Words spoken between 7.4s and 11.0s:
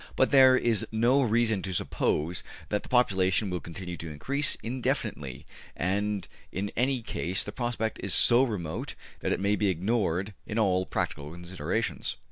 the prospect is so remote that it may be ignored in all